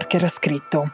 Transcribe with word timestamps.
Yorker 0.00 0.24
ha 0.24 0.28
scritto 0.28 0.92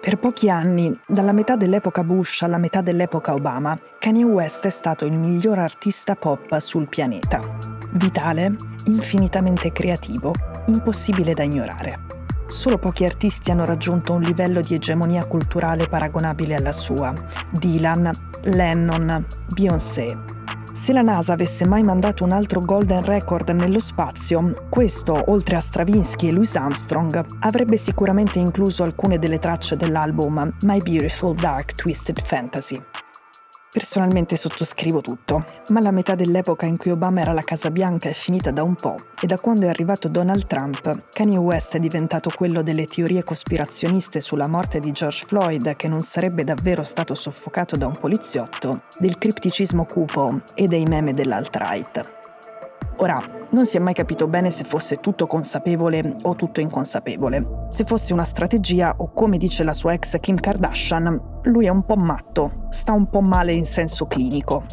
per 0.00 0.16
pochi 0.16 0.48
anni, 0.48 0.96
dalla 1.06 1.32
metà 1.32 1.56
dell'epoca 1.56 2.02
Bush 2.02 2.42
alla 2.42 2.56
metà 2.56 2.80
dell'epoca 2.80 3.34
Obama, 3.34 3.78
Kanye 3.98 4.22
West 4.22 4.64
è 4.64 4.70
stato 4.70 5.04
il 5.04 5.12
miglior 5.12 5.58
artista 5.58 6.14
pop 6.14 6.56
sul 6.58 6.88
pianeta. 6.88 7.40
Vitale, 7.92 8.54
infinitamente 8.86 9.72
creativo, 9.72 10.32
impossibile 10.66 11.34
da 11.34 11.42
ignorare. 11.42 12.06
Solo 12.46 12.78
pochi 12.78 13.04
artisti 13.04 13.50
hanno 13.50 13.64
raggiunto 13.64 14.12
un 14.12 14.22
livello 14.22 14.60
di 14.60 14.74
egemonia 14.74 15.26
culturale 15.26 15.88
paragonabile 15.88 16.54
alla 16.54 16.72
sua. 16.72 17.12
Dylan, 17.50 18.10
Lennon, 18.44 19.26
Beyoncé, 19.52 20.16
se 20.78 20.92
la 20.92 21.02
NASA 21.02 21.32
avesse 21.32 21.66
mai 21.66 21.82
mandato 21.82 22.22
un 22.22 22.30
altro 22.30 22.60
Golden 22.60 23.04
Record 23.04 23.48
nello 23.50 23.80
spazio, 23.80 24.68
questo, 24.70 25.24
oltre 25.32 25.56
a 25.56 25.60
Stravinsky 25.60 26.28
e 26.28 26.32
Louis 26.32 26.54
Armstrong, 26.54 27.20
avrebbe 27.40 27.76
sicuramente 27.76 28.38
incluso 28.38 28.84
alcune 28.84 29.18
delle 29.18 29.40
tracce 29.40 29.76
dell'album 29.76 30.54
My 30.62 30.80
Beautiful 30.80 31.34
Dark 31.34 31.74
Twisted 31.74 32.22
Fantasy. 32.22 32.80
Personalmente 33.78 34.34
sottoscrivo 34.36 35.00
tutto, 35.00 35.44
ma 35.68 35.78
la 35.78 35.92
metà 35.92 36.16
dell'epoca 36.16 36.66
in 36.66 36.76
cui 36.76 36.90
Obama 36.90 37.20
era 37.20 37.30
alla 37.30 37.42
Casa 37.42 37.70
Bianca 37.70 38.08
è 38.08 38.12
finita 38.12 38.50
da 38.50 38.64
un 38.64 38.74
po' 38.74 38.96
e 39.22 39.28
da 39.28 39.38
quando 39.38 39.66
è 39.66 39.68
arrivato 39.68 40.08
Donald 40.08 40.48
Trump, 40.48 41.04
Kanye 41.12 41.36
West 41.36 41.76
è 41.76 41.78
diventato 41.78 42.28
quello 42.34 42.62
delle 42.64 42.86
teorie 42.86 43.22
cospirazioniste 43.22 44.20
sulla 44.20 44.48
morte 44.48 44.80
di 44.80 44.90
George 44.90 45.26
Floyd 45.26 45.76
che 45.76 45.86
non 45.86 46.00
sarebbe 46.00 46.42
davvero 46.42 46.82
stato 46.82 47.14
soffocato 47.14 47.76
da 47.76 47.86
un 47.86 47.96
poliziotto, 47.96 48.82
del 48.98 49.16
cripticismo 49.16 49.84
cupo 49.84 50.42
e 50.54 50.66
dei 50.66 50.82
meme 50.82 51.14
dell'alt-right. 51.14 52.17
Ora, 53.00 53.22
non 53.50 53.64
si 53.64 53.76
è 53.76 53.80
mai 53.80 53.94
capito 53.94 54.26
bene 54.26 54.50
se 54.50 54.64
fosse 54.64 54.96
tutto 54.96 55.28
consapevole 55.28 56.16
o 56.22 56.34
tutto 56.34 56.60
inconsapevole. 56.60 57.66
Se 57.68 57.84
fosse 57.84 58.12
una 58.12 58.24
strategia 58.24 58.94
o 58.98 59.12
come 59.12 59.38
dice 59.38 59.62
la 59.62 59.72
sua 59.72 59.92
ex 59.92 60.18
Kim 60.18 60.36
Kardashian, 60.36 61.40
lui 61.44 61.66
è 61.66 61.68
un 61.68 61.84
po' 61.84 61.94
matto, 61.94 62.66
sta 62.70 62.92
un 62.92 63.08
po' 63.08 63.20
male 63.20 63.52
in 63.52 63.66
senso 63.66 64.06
clinico. 64.06 64.64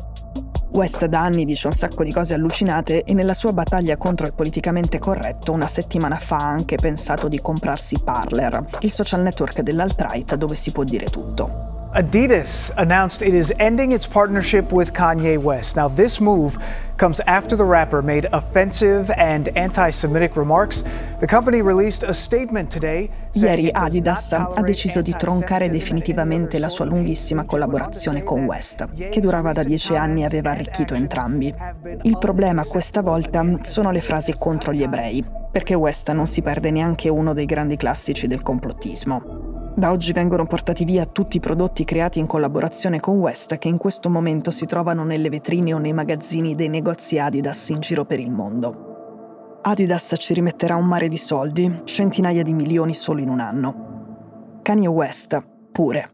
West 0.71 1.05
da 1.05 1.21
anni 1.21 1.45
dice 1.45 1.67
un 1.67 1.73
sacco 1.73 2.03
di 2.03 2.11
cose 2.11 2.33
allucinate 2.33 3.03
e 3.03 3.13
nella 3.13 3.35
sua 3.35 3.53
battaglia 3.53 3.95
contro 3.95 4.25
il 4.25 4.33
politicamente 4.33 4.97
corretto 4.97 5.51
una 5.51 5.67
settimana 5.67 6.17
fa 6.17 6.37
ha 6.37 6.49
anche 6.49 6.77
pensato 6.77 7.27
di 7.27 7.39
comprarsi 7.39 7.99
Parler, 8.03 8.79
il 8.79 8.91
social 8.91 9.21
network 9.21 9.61
dell'alt-right 9.61 10.33
dove 10.33 10.55
si 10.55 10.71
può 10.71 10.83
dire 10.83 11.11
tutto. 11.11 11.74
Adidas 11.95 12.71
announced 12.75 13.21
it 13.21 13.33
is 13.33 13.53
ending 13.57 13.93
its 13.93 14.05
partnership 14.05 14.73
with 14.73 14.91
Kanye 14.91 15.37
West. 15.37 15.77
Now, 15.77 15.87
this 15.87 16.19
move 16.19 16.57
comes 16.97 17.21
after 17.21 17.55
the 17.55 17.63
rapper 17.63 18.01
made 18.01 18.27
offensive 18.33 19.09
and 19.11 19.47
anti 19.55 19.91
Semitic 19.91 20.35
remarks. 20.35 20.83
The 21.21 21.25
company 21.25 21.61
released 21.61 22.03
a 22.03 22.13
statement 22.13 22.69
today. 22.69 23.09
Ieri 23.31 23.69
Adidas 23.71 24.33
ha 24.33 24.61
deciso 24.61 25.01
di 25.01 25.15
troncare 25.15 25.69
definitivamente 25.69 26.59
la 26.59 26.67
sua 26.67 26.83
lunghissima 26.83 27.45
collaborazione 27.45 28.23
con 28.23 28.43
West, 28.43 29.09
che 29.09 29.21
durava 29.21 29.53
da 29.53 29.63
dieci 29.63 29.95
anni 29.95 30.23
e 30.23 30.25
aveva 30.25 30.49
arricchito 30.49 30.95
entrambi. 30.95 31.53
Il 32.01 32.17
problema 32.17 32.65
questa 32.65 33.01
volta 33.01 33.41
sono 33.61 33.91
le 33.91 34.01
frasi 34.01 34.35
contro 34.37 34.73
gli 34.73 34.83
ebrei, 34.83 35.23
perché 35.49 35.75
West 35.75 36.11
non 36.11 36.27
si 36.27 36.41
perde 36.41 36.71
neanche 36.71 37.07
uno 37.07 37.31
dei 37.31 37.45
grandi 37.45 37.77
classici 37.77 38.27
del 38.27 38.41
complottismo. 38.41 39.34
Da 39.77 39.91
oggi 39.91 40.13
vengono 40.13 40.45
portati 40.45 40.85
via 40.85 41.05
tutti 41.05 41.35
i 41.35 41.41
prodotti 41.41 41.83
creati 41.83 42.19
in 42.19 42.27
collaborazione 42.27 43.01
con 43.01 43.17
West 43.17 43.57
che 43.57 43.67
in 43.67 43.77
questo 43.77 44.09
momento 44.09 44.49
si 44.49 44.65
trovano 44.65 45.03
nelle 45.03 45.27
vetrine 45.27 45.73
o 45.73 45.79
nei 45.79 45.91
magazzini 45.91 46.55
dei 46.55 46.69
negozi 46.69 47.19
Adidas 47.19 47.67
in 47.69 47.81
giro 47.81 48.05
per 48.05 48.21
il 48.21 48.31
mondo. 48.31 49.59
Adidas 49.63 50.15
ci 50.17 50.33
rimetterà 50.33 50.77
un 50.77 50.85
mare 50.85 51.09
di 51.09 51.17
soldi, 51.17 51.81
centinaia 51.83 52.41
di 52.41 52.53
milioni 52.53 52.93
solo 52.93 53.19
in 53.19 53.27
un 53.27 53.41
anno. 53.41 54.59
Kanye 54.61 54.87
West, 54.87 55.43
pure. 55.73 56.09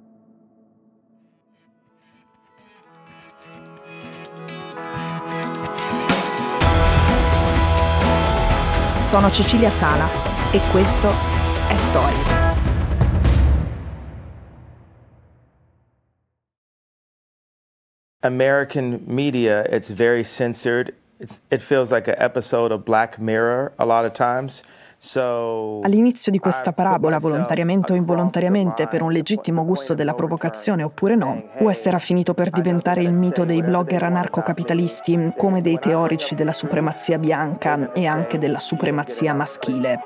Sono 9.01 9.29
Cecilia 9.29 9.69
Sala 9.69 10.09
e 10.51 10.59
questo 10.71 11.09
è 11.67 11.77
Stories. 11.77 12.40
American 18.23 19.03
media, 19.07 19.63
it's 19.69 19.89
very 19.89 20.23
censored. 20.23 20.95
It's, 21.19 21.39
it 21.49 21.61
feels 21.61 21.91
like 21.91 22.07
an 22.07 22.15
episode 22.17 22.71
of 22.71 22.85
Black 22.85 23.19
Mirror 23.19 23.73
a 23.79 23.85
lot 23.85 24.05
of 24.05 24.13
times. 24.13 24.63
All'inizio 25.03 26.31
di 26.31 26.37
questa 26.37 26.73
parabola, 26.73 27.17
volontariamente 27.17 27.91
o 27.91 27.95
involontariamente, 27.95 28.87
per 28.87 29.01
un 29.01 29.11
legittimo 29.11 29.65
gusto 29.65 29.95
della 29.95 30.13
provocazione 30.13 30.83
oppure 30.83 31.15
no, 31.15 31.43
West 31.59 31.87
era 31.87 31.97
finito 31.97 32.35
per 32.35 32.51
diventare 32.51 33.01
il 33.01 33.11
mito 33.11 33.43
dei 33.43 33.63
blogger 33.63 34.03
anarcocapitalisti 34.03 35.33
come 35.35 35.61
dei 35.61 35.79
teorici 35.79 36.35
della 36.35 36.53
supremazia 36.53 37.17
bianca 37.17 37.91
e 37.93 38.05
anche 38.05 38.37
della 38.37 38.59
supremazia 38.59 39.33
maschile. 39.33 39.99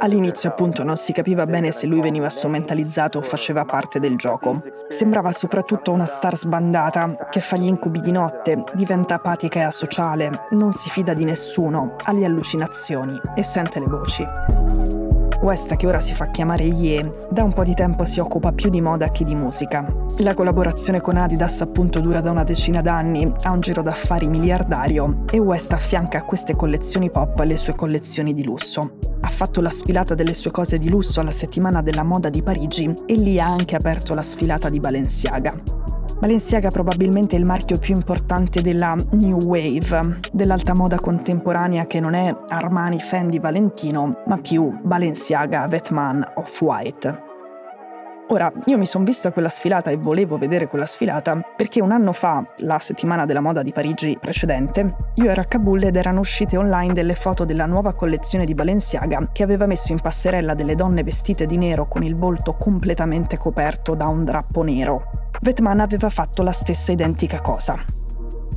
All'inizio 0.00 0.50
appunto 0.50 0.82
non 0.82 0.98
si 0.98 1.12
capiva 1.12 1.46
bene 1.46 1.70
se 1.70 1.86
lui 1.86 2.02
veniva 2.02 2.28
strumentalizzato 2.28 3.18
o 3.18 3.22
faceva 3.22 3.64
parte 3.64 4.00
del 4.00 4.16
gioco. 4.16 4.62
Sembrava 4.88 5.32
soprattutto 5.32 5.92
una 5.92 6.04
star 6.04 6.36
sbandata 6.36 7.28
che 7.30 7.40
fa 7.40 7.56
gli 7.56 7.66
incubi 7.66 8.00
di 8.00 8.12
notte, 8.12 8.64
diventa 8.74 9.14
apatica 9.14 9.60
e 9.60 9.62
asociale, 9.62 10.46
non 10.50 10.72
si 10.72 10.90
fida 10.90 11.14
di 11.14 11.24
nessuno, 11.24 11.96
ha 12.02 12.12
le 12.12 12.26
allucinazioni 12.26 13.18
e 13.34 13.42
sente 13.42 13.80
le 13.80 13.86
voci. 13.86 14.41
West, 15.42 15.74
che 15.74 15.86
ora 15.88 15.98
si 15.98 16.14
fa 16.14 16.30
chiamare 16.30 16.64
Ye, 16.64 17.26
da 17.28 17.42
un 17.42 17.52
po' 17.52 17.64
di 17.64 17.74
tempo 17.74 18.04
si 18.04 18.20
occupa 18.20 18.52
più 18.52 18.70
di 18.70 18.80
moda 18.80 19.10
che 19.10 19.24
di 19.24 19.34
musica. 19.34 19.84
La 20.18 20.34
collaborazione 20.34 21.00
con 21.00 21.16
Adidas 21.16 21.60
appunto 21.62 21.98
dura 21.98 22.20
da 22.20 22.30
una 22.30 22.44
decina 22.44 22.80
d'anni, 22.80 23.30
ha 23.42 23.50
un 23.50 23.60
giro 23.60 23.82
d'affari 23.82 24.28
miliardario 24.28 25.24
e 25.30 25.38
West 25.38 25.72
affianca 25.72 26.18
a 26.18 26.24
queste 26.24 26.54
collezioni 26.54 27.10
pop 27.10 27.40
le 27.40 27.56
sue 27.56 27.74
collezioni 27.74 28.34
di 28.34 28.44
lusso. 28.44 28.98
Ha 29.20 29.28
fatto 29.28 29.60
la 29.60 29.70
sfilata 29.70 30.14
delle 30.14 30.34
sue 30.34 30.52
cose 30.52 30.78
di 30.78 30.88
lusso 30.88 31.20
alla 31.20 31.30
settimana 31.32 31.82
della 31.82 32.04
moda 32.04 32.30
di 32.30 32.42
Parigi 32.42 32.92
e 33.06 33.14
lì 33.14 33.40
ha 33.40 33.46
anche 33.46 33.74
aperto 33.74 34.14
la 34.14 34.22
sfilata 34.22 34.68
di 34.68 34.78
Balenciaga. 34.78 35.81
Balenciaga 36.22 36.68
è 36.68 36.70
probabilmente 36.70 37.34
il 37.34 37.44
marchio 37.44 37.78
più 37.78 37.96
importante 37.96 38.62
della 38.62 38.94
New 39.14 39.42
Wave, 39.42 40.20
dell'alta 40.30 40.72
moda 40.72 41.00
contemporanea 41.00 41.88
che 41.88 41.98
non 41.98 42.14
è 42.14 42.32
Armani, 42.46 43.00
Fendi, 43.00 43.40
Valentino, 43.40 44.22
ma 44.26 44.38
più 44.38 44.70
Balenciaga, 44.84 45.66
Vetman, 45.66 46.24
Off-White. 46.36 47.22
Ora, 48.28 48.52
io 48.66 48.78
mi 48.78 48.86
sono 48.86 49.02
vista 49.02 49.32
quella 49.32 49.48
sfilata 49.48 49.90
e 49.90 49.96
volevo 49.96 50.38
vedere 50.38 50.68
quella 50.68 50.86
sfilata 50.86 51.40
perché 51.56 51.82
un 51.82 51.90
anno 51.90 52.12
fa, 52.12 52.40
la 52.58 52.78
settimana 52.78 53.26
della 53.26 53.40
moda 53.40 53.64
di 53.64 53.72
Parigi 53.72 54.16
precedente, 54.20 54.94
io 55.14 55.28
ero 55.28 55.40
a 55.40 55.44
Kabul 55.44 55.82
ed 55.82 55.96
erano 55.96 56.20
uscite 56.20 56.56
online 56.56 56.92
delle 56.92 57.16
foto 57.16 57.44
della 57.44 57.66
nuova 57.66 57.94
collezione 57.94 58.44
di 58.44 58.54
Balenciaga 58.54 59.30
che 59.32 59.42
aveva 59.42 59.66
messo 59.66 59.90
in 59.90 60.00
passerella 60.00 60.54
delle 60.54 60.76
donne 60.76 61.02
vestite 61.02 61.46
di 61.46 61.56
nero 61.56 61.88
con 61.88 62.04
il 62.04 62.14
volto 62.14 62.52
completamente 62.52 63.36
coperto 63.38 63.96
da 63.96 64.06
un 64.06 64.24
drappo 64.24 64.62
nero. 64.62 65.21
Vetman 65.44 65.80
aveva 65.80 66.08
fatto 66.08 66.44
la 66.44 66.52
stessa 66.52 66.92
identica 66.92 67.40
cosa. 67.40 67.76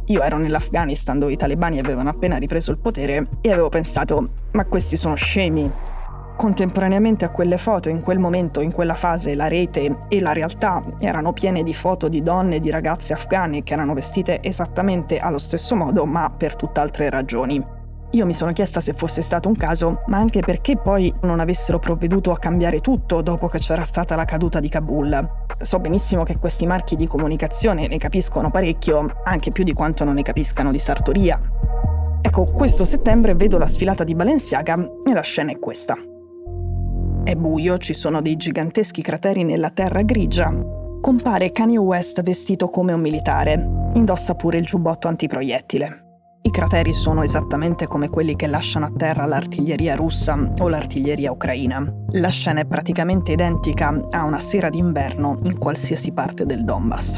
Io 0.05 0.21
ero 0.21 0.37
nell'Afghanistan 0.37 1.17
dove 1.17 1.33
i 1.33 1.35
talebani 1.35 1.79
avevano 1.79 2.09
appena 2.09 2.37
ripreso 2.37 2.69
il 2.69 2.77
potere 2.77 3.27
e 3.41 3.51
avevo 3.51 3.69
pensato, 3.69 4.29
ma 4.51 4.65
questi 4.65 4.95
sono 4.95 5.15
scemi. 5.15 5.71
Contemporaneamente 6.37 7.25
a 7.25 7.31
quelle 7.31 7.57
foto, 7.57 7.89
in 7.89 8.01
quel 8.01 8.19
momento, 8.19 8.61
in 8.61 8.71
quella 8.71 8.93
fase, 8.93 9.33
la 9.33 9.47
rete 9.47 9.97
e 10.07 10.19
la 10.21 10.31
realtà 10.31 10.83
erano 10.99 11.33
piene 11.33 11.63
di 11.63 11.73
foto 11.73 12.07
di 12.07 12.21
donne 12.21 12.57
e 12.57 12.59
di 12.59 12.69
ragazze 12.69 13.13
afghane 13.13 13.63
che 13.63 13.73
erano 13.73 13.95
vestite 13.95 14.43
esattamente 14.43 15.17
allo 15.17 15.39
stesso 15.39 15.75
modo, 15.75 16.05
ma 16.05 16.29
per 16.29 16.55
tutt'altre 16.55 17.09
ragioni. 17.09 17.74
Io 18.15 18.25
mi 18.25 18.31
sono 18.31 18.53
chiesta 18.53 18.79
se 18.79 18.93
fosse 18.93 19.21
stato 19.21 19.49
un 19.49 19.57
caso, 19.57 19.99
ma 20.05 20.15
anche 20.15 20.39
perché 20.39 20.77
poi 20.77 21.13
non 21.23 21.41
avessero 21.41 21.79
provveduto 21.79 22.31
a 22.31 22.37
cambiare 22.37 22.79
tutto 22.79 23.21
dopo 23.21 23.49
che 23.49 23.59
c'era 23.59 23.83
stata 23.83 24.15
la 24.15 24.23
caduta 24.23 24.61
di 24.61 24.69
Kabul. 24.69 25.43
So 25.57 25.79
benissimo 25.79 26.23
che 26.23 26.37
questi 26.37 26.65
marchi 26.65 26.95
di 26.95 27.07
comunicazione 27.07 27.89
ne 27.89 27.97
capiscono 27.97 28.49
parecchio, 28.49 29.19
anche 29.25 29.51
più 29.51 29.65
di 29.65 29.73
quanto 29.73 30.05
non 30.05 30.13
ne 30.13 30.21
capiscano 30.21 30.71
di 30.71 30.79
sartoria. 30.79 31.37
Ecco, 32.21 32.45
questo 32.45 32.85
settembre 32.85 33.35
vedo 33.35 33.57
la 33.57 33.67
sfilata 33.67 34.05
di 34.05 34.15
Balenciaga 34.15 34.75
e 35.05 35.11
la 35.11 35.21
scena 35.21 35.51
è 35.51 35.59
questa. 35.59 35.97
È 37.21 37.35
buio, 37.35 37.77
ci 37.79 37.93
sono 37.93 38.21
dei 38.21 38.37
giganteschi 38.37 39.01
crateri 39.01 39.43
nella 39.43 39.71
terra 39.71 40.03
grigia. 40.03 40.53
Compare 41.01 41.51
Kanye 41.51 41.79
West 41.79 42.23
vestito 42.23 42.69
come 42.69 42.93
un 42.93 43.01
militare. 43.01 43.89
Indossa 43.95 44.35
pure 44.35 44.57
il 44.57 44.65
giubbotto 44.65 45.09
antiproiettile. 45.09 46.04
Crateri 46.55 46.93
sono 46.93 47.21
esattamente 47.21 47.85
come 47.85 48.09
quelli 48.09 48.37
che 48.37 48.47
lasciano 48.47 48.85
a 48.85 48.91
terra 48.95 49.25
l'artiglieria 49.25 49.93
russa 49.93 50.53
o 50.59 50.69
l'artiglieria 50.69 51.29
ucraina. 51.29 51.85
La 52.11 52.29
scena 52.29 52.61
è 52.61 52.65
praticamente 52.65 53.33
identica 53.33 53.93
a 54.11 54.23
una 54.23 54.39
sera 54.39 54.69
d'inverno 54.69 55.39
in 55.43 55.59
qualsiasi 55.59 56.13
parte 56.13 56.45
del 56.45 56.63
Donbass. 56.63 57.17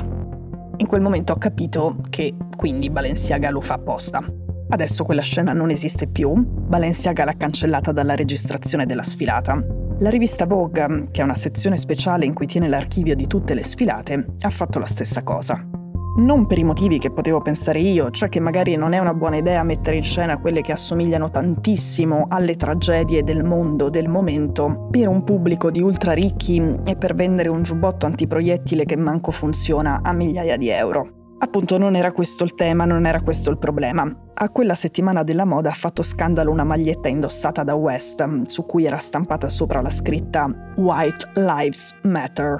In 0.78 0.88
quel 0.88 1.02
momento 1.02 1.34
ho 1.34 1.38
capito 1.38 1.98
che 2.10 2.34
quindi 2.56 2.90
Balenciaga 2.90 3.52
lo 3.52 3.62
fa 3.62 3.76
apposta. 3.76 4.26
Adesso 4.70 5.04
quella 5.04 5.22
scena 5.22 5.54
non 5.54 5.70
esiste 5.70 6.08
più, 6.08 6.34
Balenciaga 6.34 7.24
l'ha 7.24 7.38
cancellata 7.38 7.92
dalla 7.92 8.16
registrazione 8.16 8.88
della 8.88 9.04
sfilata. 9.04 9.64
La 10.00 10.10
rivista 10.10 10.48
Vogue, 10.48 11.10
che 11.12 11.22
è 11.22 11.24
una 11.24 11.36
sezione 11.36 11.78
speciale 11.78 12.26
in 12.26 12.34
cui 12.34 12.48
tiene 12.48 12.70
l'archivio 12.70 13.16
di 13.16 13.28
tutte 13.28 13.54
le 13.54 13.64
sfilate, 13.64 14.26
ha 14.42 14.50
fatto 14.50 14.80
la 14.80 14.88
stessa 14.88 15.22
cosa. 15.22 15.77
Non 16.18 16.48
per 16.48 16.58
i 16.58 16.64
motivi 16.64 16.98
che 16.98 17.12
potevo 17.12 17.42
pensare 17.42 17.80
io, 17.80 18.10
cioè 18.10 18.28
che 18.28 18.40
magari 18.40 18.76
non 18.76 18.94
è 18.94 18.98
una 18.98 19.14
buona 19.14 19.36
idea 19.36 19.62
mettere 19.62 19.98
in 19.98 20.04
scena 20.04 20.40
quelle 20.40 20.62
che 20.62 20.72
assomigliano 20.72 21.30
tantissimo 21.30 22.26
alle 22.28 22.56
tragedie 22.56 23.24
del 23.24 23.44
mondo 23.44 23.90
del 23.90 24.08
momento 24.08 24.88
per 24.90 25.08
un 25.08 25.24
pubblico 25.24 25.70
di 25.70 25.80
ultra 25.80 26.14
ricchi 26.14 26.60
e 26.84 26.96
per 26.96 27.14
vendere 27.14 27.50
un 27.50 27.62
giubbotto 27.62 28.08
antiproiettile 28.08 28.86
che 28.86 28.98
manco 28.98 29.30
funziona 29.30 30.00
a 30.02 30.12
migliaia 30.12 30.58
di 30.58 30.70
euro. 30.70 31.36
Appunto 31.38 31.78
non 31.78 31.96
era 31.96 32.12
questo 32.12 32.44
il 32.44 32.56
tema, 32.56 32.86
non 32.86 33.06
era 33.06 33.22
questo 33.22 33.52
il 33.52 33.60
problema. 33.60 34.12
A 34.34 34.50
quella 34.50 34.74
settimana 34.74 35.22
della 35.22 35.46
moda 35.46 35.70
ha 35.70 35.74
fatto 35.74 36.02
scandalo 36.02 36.50
una 36.50 36.64
maglietta 36.64 37.10
indossata 37.10 37.64
da 37.64 37.76
West, 37.76 38.48
su 38.48 38.66
cui 38.66 38.86
era 38.86 38.98
stampata 38.98 39.50
sopra 39.50 39.82
la 39.82 39.92
scritta 39.92 40.50
White 40.78 41.34
Lives 41.36 41.94
Matter. 42.02 42.58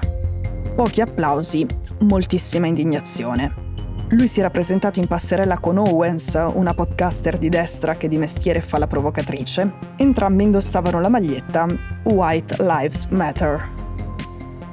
Pochi 0.76 1.00
applausi, 1.00 1.66
moltissima 2.00 2.66
indignazione. 2.66 3.66
Lui 4.10 4.26
si 4.26 4.40
era 4.40 4.48
presentato 4.48 5.00
in 5.00 5.06
passerella 5.06 5.58
con 5.58 5.76
Owens, 5.76 6.42
una 6.54 6.72
podcaster 6.72 7.36
di 7.36 7.50
destra 7.50 7.96
che 7.96 8.08
di 8.08 8.16
mestiere 8.16 8.62
fa 8.62 8.78
la 8.78 8.86
provocatrice. 8.86 9.70
Entrambi 9.96 10.44
indossavano 10.44 10.98
la 10.98 11.10
maglietta 11.10 11.66
White 12.04 12.56
Lives 12.60 13.06
Matter. 13.10 13.76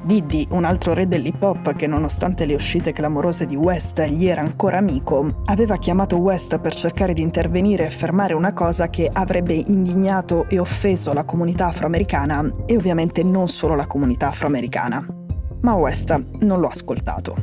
Diddy, 0.04 0.48
un 0.52 0.64
altro 0.64 0.94
re 0.94 1.08
dell'hip 1.08 1.42
hop 1.42 1.76
che 1.76 1.88
nonostante 1.88 2.46
le 2.46 2.54
uscite 2.54 2.94
clamorose 2.94 3.46
di 3.48 3.56
West 3.56 4.06
gli 4.06 4.28
era 4.28 4.40
ancora 4.40 4.78
amico, 4.78 5.42
aveva 5.46 5.78
chiamato 5.78 6.18
West 6.18 6.60
per 6.60 6.76
cercare 6.76 7.14
di 7.14 7.24
intervenire 7.24 7.88
e 7.88 7.90
fermare 7.90 8.36
una 8.36 8.54
cosa 8.54 8.90
che 8.90 9.10
avrebbe 9.12 9.56
indignato 9.56 10.48
e 10.48 10.60
offeso 10.60 11.12
la 11.12 11.26
comunità 11.26 11.68
afroamericana 11.68 12.54
e 12.68 12.76
ovviamente 12.78 13.24
non 13.24 13.50
solo 13.50 13.76
la 13.76 13.88
comunità 13.88 14.28
afroamericana 14.28 15.15
ma 15.66 15.74
West 15.74 16.12
non 16.42 16.60
l'ho 16.60 16.68
ascoltato. 16.68 17.36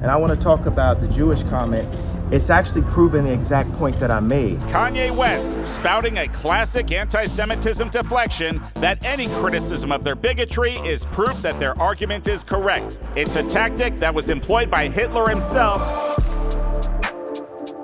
And 0.00 0.10
I 0.10 0.16
want 0.16 0.32
to 0.32 0.36
talk 0.36 0.66
about 0.66 1.00
the 1.00 1.06
Jewish 1.06 1.40
comment. 1.48 1.86
It's 2.32 2.50
actually 2.50 2.82
proven 2.90 3.24
the 3.24 3.32
exact 3.32 3.72
point 3.78 3.98
that 4.00 4.10
I 4.10 4.18
made. 4.18 4.58
Kanye 4.72 5.14
West 5.14 5.64
spouting 5.64 6.18
a 6.18 6.26
classic 6.28 6.90
anti 6.90 7.26
Semitism 7.26 7.90
deflection 7.90 8.60
that 8.80 8.98
any 9.04 9.28
criticism 9.40 9.92
of 9.92 10.02
their 10.02 10.16
bigotry 10.16 10.72
is 10.84 11.06
proof 11.06 11.40
that 11.42 11.60
their 11.60 11.80
argument 11.80 12.26
is 12.26 12.42
correct. 12.42 12.98
It's 13.14 13.36
a 13.36 13.42
tactic 13.44 13.98
that 13.98 14.12
was 14.12 14.30
employed 14.30 14.68
by 14.68 14.88
Hitler 14.88 15.28
himself. 15.28 15.80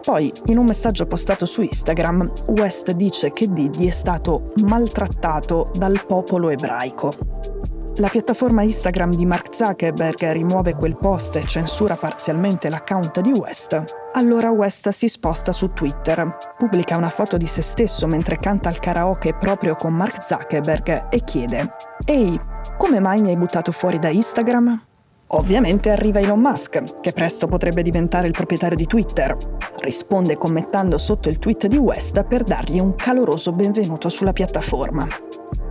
Poi, 0.03 0.33
in 0.47 0.59
un 0.59 0.67
messaggio 0.67 1.07
postato 1.07 1.47
su 1.47 1.63
Instagram, 1.63 2.31
West 2.47 2.93
dice 2.93 3.33
che 3.33 3.49
Diddy 3.53 3.89
è 3.89 3.93
stato 3.93 4.53
maltrattato 4.63 5.71
dal 5.75 6.05
popolo 6.07 6.51
ebraico. 6.51 7.76
La 7.99 8.09
piattaforma 8.09 8.63
Instagram 8.63 9.15
di 9.15 9.25
Mark 9.25 9.55
Zuckerberg 9.55 10.31
rimuove 10.33 10.75
quel 10.75 10.99
post 10.99 11.37
e 11.37 11.47
censura 11.47 11.97
parzialmente 11.97 12.69
l'account 12.69 13.23
di 13.23 13.31
West. 13.31 13.83
Allora 14.13 14.51
West 14.51 14.91
si 14.91 15.09
sposta 15.09 15.51
su 15.51 15.73
Twitter, 15.73 16.37
pubblica 16.59 16.99
una 16.99 17.09
foto 17.09 17.39
di 17.39 17.47
se 17.47 17.63
stesso 17.63 18.07
mentre 18.07 18.39
canta 18.39 18.69
al 18.69 18.81
karaoke 18.81 19.33
proprio 19.33 19.77
con 19.77 19.95
Mark 19.95 20.23
Zuckerberg 20.23 21.07
e 21.09 21.25
chiede 21.25 21.73
Ehi, 22.05 22.39
come 22.77 23.01
mai 23.01 23.23
mi 23.23 23.31
hai 23.31 23.37
buttato 23.39 23.73
fuori 23.73 23.99
da 23.99 24.11
Instagram? 24.11 24.85
Ovviamente 25.29 25.91
arriva 25.91 26.21
Elon 26.21 26.39
Musk, 26.39 27.01
che 27.01 27.13
presto 27.13 27.47
potrebbe 27.47 27.81
diventare 27.81 28.27
il 28.27 28.35
proprietario 28.35 28.77
di 28.77 28.87
Twitter. 28.87 29.35
Risponde 29.81 30.37
commentando 30.37 30.99
sotto 30.99 31.31
il 31.31 31.39
tweet 31.39 31.67
di 31.67 31.79
West 31.79 32.23
per 32.25 32.45
dargli 32.45 32.79
un 32.79 32.95
caloroso 32.95 33.53
benvenuto 33.53 34.11
sulla 34.11 34.35
piattaforma. 34.35 35.26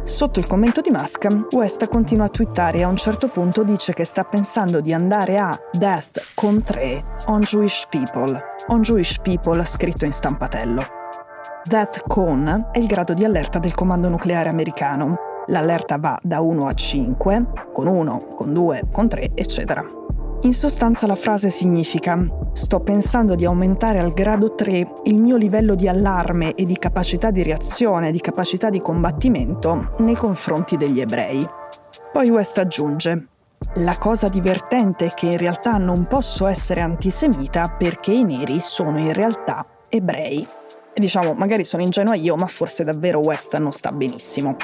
Sotto 0.05 0.39
il 0.39 0.45
commento 0.45 0.81
di 0.81 0.91
Musk, 0.91 1.27
West 1.53 1.87
continua 1.87 2.25
a 2.25 2.29
twittare 2.29 2.77
e 2.77 2.83
a 2.83 2.87
un 2.87 2.95
certo 2.95 3.27
punto 3.27 3.63
dice 3.63 3.91
che 3.91 4.05
sta 4.05 4.23
pensando 4.23 4.79
di 4.79 4.93
andare 4.93 5.39
a 5.39 5.59
Death 5.71 6.33
con 6.35 6.61
3 6.61 7.03
on 7.25 7.41
Jewish 7.41 7.87
People, 7.89 8.39
on 8.67 8.83
Jewish 8.83 9.19
People 9.19 9.65
scritto 9.65 10.05
in 10.05 10.13
stampatello. 10.13 10.83
Death 11.63 12.03
con 12.05 12.67
è 12.71 12.77
il 12.77 12.85
grado 12.85 13.15
di 13.15 13.25
allerta 13.25 13.57
del 13.57 13.73
comando 13.73 14.07
nucleare 14.07 14.47
americano. 14.47 15.17
L'allerta 15.47 15.97
va 15.97 16.19
da 16.21 16.39
1 16.39 16.67
a 16.67 16.73
5, 16.73 17.45
con 17.73 17.87
1, 17.87 18.27
con 18.35 18.53
2, 18.53 18.83
con 18.91 19.09
3, 19.09 19.31
eccetera. 19.33 20.04
In 20.41 20.53
sostanza 20.53 21.07
la 21.07 21.15
frase 21.15 21.49
significa 21.49 22.17
sto 22.53 22.79
pensando 22.81 23.35
di 23.35 23.45
aumentare 23.45 23.99
al 23.99 24.13
grado 24.13 24.53
3 24.53 25.01
il 25.05 25.15
mio 25.15 25.37
livello 25.37 25.75
di 25.75 25.87
allarme 25.87 26.53
e 26.53 26.65
di 26.65 26.77
capacità 26.77 27.31
di 27.31 27.41
reazione, 27.41 28.11
di 28.11 28.19
capacità 28.21 28.69
di 28.69 28.79
combattimento 28.79 29.93
nei 29.99 30.15
confronti 30.15 30.77
degli 30.77 30.99
ebrei. 30.99 31.47
Poi 32.11 32.29
West 32.29 32.57
aggiunge 32.59 33.27
la 33.75 33.97
cosa 33.97 34.29
divertente 34.29 35.07
è 35.07 35.13
che 35.13 35.25
in 35.25 35.37
realtà 35.37 35.77
non 35.77 36.05
posso 36.05 36.47
essere 36.47 36.81
antisemita 36.81 37.69
perché 37.69 38.11
i 38.11 38.23
neri 38.23 38.59
sono 38.61 38.99
in 38.99 39.11
realtà 39.13 39.65
ebrei. 39.89 40.47
E 40.93 40.99
diciamo, 40.99 41.33
magari 41.33 41.65
sono 41.65 41.83
ingenua 41.83 42.15
io, 42.15 42.35
ma 42.35 42.47
forse 42.47 42.83
davvero 42.83 43.19
West 43.19 43.57
non 43.57 43.73
sta 43.73 43.91
benissimo. 43.91 44.55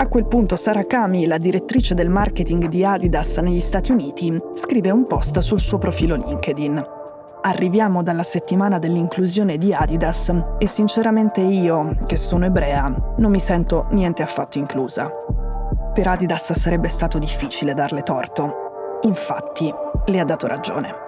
A 0.00 0.06
quel 0.06 0.26
punto 0.26 0.54
Sara 0.54 0.86
Kami, 0.86 1.26
la 1.26 1.38
direttrice 1.38 1.92
del 1.92 2.08
marketing 2.08 2.66
di 2.68 2.84
Adidas 2.84 3.38
negli 3.38 3.58
Stati 3.58 3.90
Uniti, 3.90 4.40
scrive 4.54 4.92
un 4.92 5.08
post 5.08 5.40
sul 5.40 5.58
suo 5.58 5.78
profilo 5.78 6.14
LinkedIn. 6.14 6.86
Arriviamo 7.42 8.04
dalla 8.04 8.22
settimana 8.22 8.78
dell'inclusione 8.78 9.58
di 9.58 9.74
Adidas 9.74 10.32
e 10.58 10.68
sinceramente 10.68 11.40
io, 11.40 11.96
che 12.06 12.14
sono 12.14 12.44
ebrea, 12.44 13.14
non 13.16 13.32
mi 13.32 13.40
sento 13.40 13.86
niente 13.90 14.22
affatto 14.22 14.58
inclusa. 14.58 15.10
Per 15.92 16.06
Adidas 16.06 16.52
sarebbe 16.52 16.88
stato 16.88 17.18
difficile 17.18 17.74
darle 17.74 18.04
torto. 18.04 19.00
Infatti, 19.02 19.74
le 20.06 20.20
ha 20.20 20.24
dato 20.24 20.46
ragione. 20.46 21.07